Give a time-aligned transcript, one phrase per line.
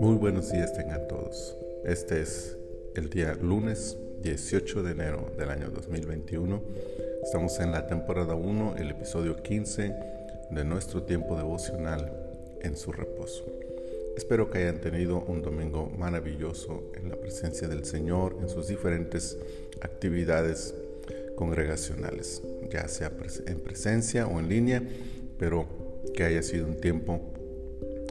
[0.00, 1.56] Muy buenos días tengan todos.
[1.84, 2.56] Este es
[2.96, 6.60] el día lunes 18 de enero del año 2021.
[7.22, 9.94] Estamos en la temporada 1, el episodio 15
[10.50, 12.10] de nuestro tiempo devocional
[12.62, 13.44] en su reposo.
[14.16, 19.38] Espero que hayan tenido un domingo maravilloso en la presencia del Señor en sus diferentes
[19.80, 20.74] actividades
[21.36, 22.42] congregacionales,
[22.72, 23.12] ya sea
[23.46, 24.82] en presencia o en línea,
[25.38, 27.20] pero que haya sido un tiempo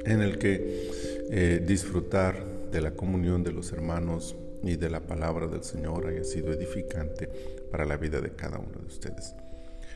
[0.05, 0.89] en el que
[1.29, 6.23] eh, disfrutar de la comunión de los hermanos y de la palabra del Señor haya
[6.23, 7.29] sido edificante
[7.71, 9.35] para la vida de cada uno de ustedes.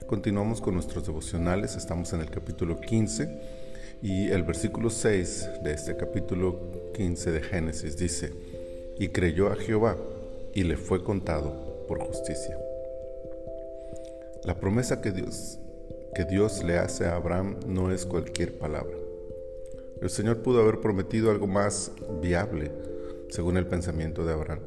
[0.07, 3.61] Continuamos con nuestros devocionales, estamos en el capítulo 15
[4.01, 8.33] y el versículo 6 de este capítulo 15 de Génesis dice,
[8.97, 9.97] y creyó a Jehová
[10.53, 12.57] y le fue contado por justicia.
[14.43, 15.59] La promesa que Dios,
[16.13, 18.97] que Dios le hace a Abraham no es cualquier palabra.
[20.01, 21.91] El Señor pudo haber prometido algo más
[22.21, 22.71] viable,
[23.29, 24.61] según el pensamiento de Abraham,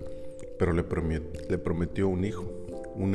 [0.59, 2.51] pero le prometió, un hijo,
[2.95, 3.15] un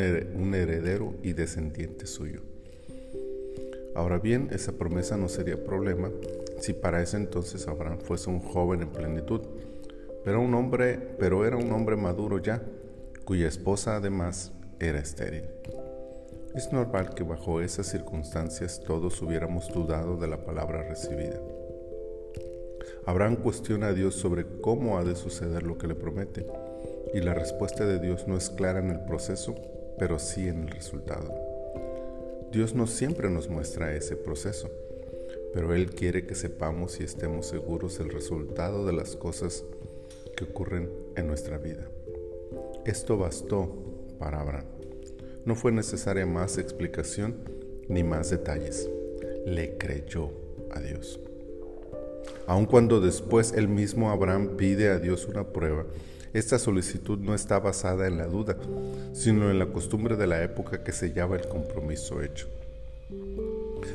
[0.53, 2.42] heredero y descendiente suyo.
[3.95, 6.12] Ahora bien, esa promesa no sería problema
[6.59, 9.42] si para ese entonces Abraham fuese un joven en plenitud,
[10.23, 12.62] pero un hombre, pero era un hombre maduro ya,
[13.25, 15.44] cuya esposa además era estéril.
[16.55, 21.39] Es normal que bajo esas circunstancias todos hubiéramos dudado de la palabra recibida.
[23.06, 26.47] Abraham cuestiona a Dios sobre cómo ha de suceder lo que le promete,
[27.14, 29.56] y la respuesta de Dios no es clara en el proceso,
[30.00, 31.33] pero sí en el resultado.
[32.52, 34.72] Dios no siempre nos muestra ese proceso,
[35.53, 39.66] pero Él quiere que sepamos y estemos seguros del resultado de las cosas
[40.36, 41.88] que ocurren en nuestra vida.
[42.86, 43.72] Esto bastó
[44.17, 44.78] para Abraham.
[45.45, 47.36] No fue necesaria más explicación
[47.88, 48.90] ni más detalles.
[49.46, 50.31] Le creyó
[50.72, 51.20] a Dios
[52.50, 55.86] aun cuando después el mismo Abraham pide a Dios una prueba,
[56.34, 58.58] esta solicitud no está basada en la duda,
[59.13, 62.47] sino en la costumbre de la época que sellaba el compromiso hecho.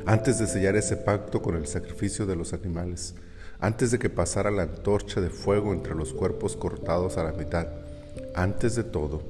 [0.07, 3.17] Antes de sellar ese pacto con el sacrificio de los animales,
[3.59, 7.67] antes de que pasara la antorcha de fuego entre los cuerpos cortados a la mitad,
[8.37, 9.21] antes de todo,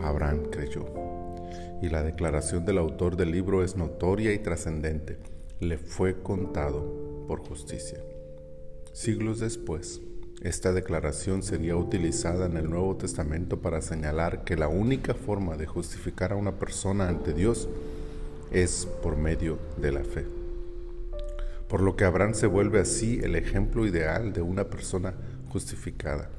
[0.00, 1.09] Abraham creyó.
[1.82, 5.18] Y la declaración del autor del libro es notoria y trascendente.
[5.60, 7.98] Le fue contado por justicia.
[8.92, 10.00] Siglos después,
[10.42, 15.66] esta declaración sería utilizada en el Nuevo Testamento para señalar que la única forma de
[15.66, 17.68] justificar a una persona ante Dios
[18.50, 20.24] es por medio de la fe.
[21.68, 25.14] Por lo que Abraham se vuelve así el ejemplo ideal de una persona
[25.50, 26.30] justificada.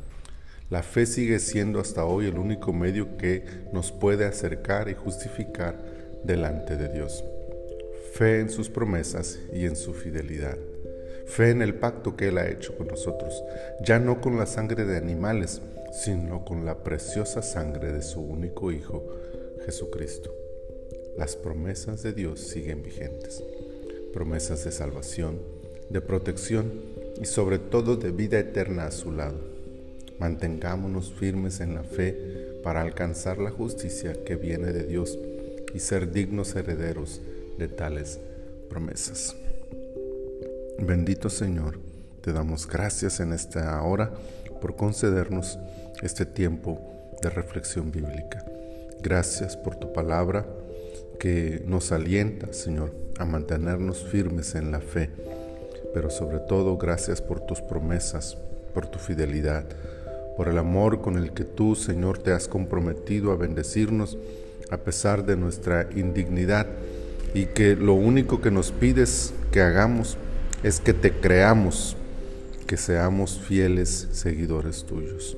[0.72, 3.44] La fe sigue siendo hasta hoy el único medio que
[3.74, 5.78] nos puede acercar y justificar
[6.24, 7.26] delante de Dios.
[8.14, 10.58] Fe en sus promesas y en su fidelidad.
[11.26, 13.44] Fe en el pacto que Él ha hecho con nosotros,
[13.84, 15.62] ya no con la sangre de animales,
[15.92, 19.06] sino con la preciosa sangre de su único Hijo,
[19.66, 20.34] Jesucristo.
[21.18, 23.44] Las promesas de Dios siguen vigentes,
[24.14, 25.38] promesas de salvación,
[25.90, 26.72] de protección
[27.22, 29.61] y sobre todo de vida eterna a su lado.
[30.22, 35.18] Mantengámonos firmes en la fe para alcanzar la justicia que viene de Dios
[35.74, 37.22] y ser dignos herederos
[37.58, 38.20] de tales
[38.70, 39.36] promesas.
[40.78, 41.80] Bendito Señor,
[42.22, 44.14] te damos gracias en esta hora
[44.62, 45.58] por concedernos
[46.04, 46.80] este tiempo
[47.24, 48.46] de reflexión bíblica.
[49.02, 50.46] Gracias por tu palabra
[51.20, 55.10] que nos alienta, Señor, a mantenernos firmes en la fe,
[55.96, 58.38] pero sobre todo gracias por tus promesas,
[58.76, 59.66] por tu fidelidad,
[60.36, 64.18] por el amor con el que tú, Señor, te has comprometido a bendecirnos
[64.70, 66.68] a pesar de nuestra indignidad
[67.34, 70.18] y que lo único que nos pides que hagamos
[70.64, 71.96] es que te creamos,
[72.68, 75.38] que seamos fieles seguidores tuyos.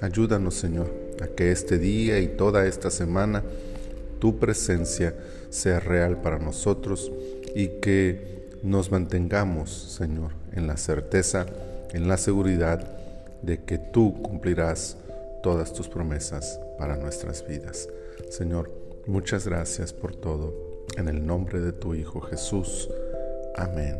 [0.00, 3.42] Ayúdanos, Señor, a que este día y toda esta semana
[4.20, 5.14] tu presencia
[5.50, 7.10] sea real para nosotros
[7.54, 11.46] y que nos mantengamos, Señor, en la certeza,
[11.92, 12.98] en la seguridad
[13.42, 14.96] de que tú cumplirás
[15.42, 17.88] todas tus promesas para nuestras vidas.
[18.30, 18.70] Señor,
[19.06, 20.54] muchas gracias por todo.
[20.96, 22.88] En el nombre de tu Hijo Jesús.
[23.54, 23.96] Amén.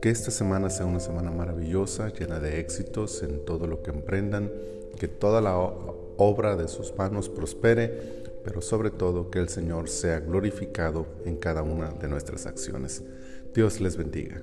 [0.00, 4.48] Que esta semana sea una semana maravillosa, llena de éxitos en todo lo que emprendan,
[4.96, 10.20] que toda la obra de sus manos prospere, pero sobre todo que el Señor sea
[10.20, 13.02] glorificado en cada una de nuestras acciones.
[13.52, 14.40] Dios les bendiga.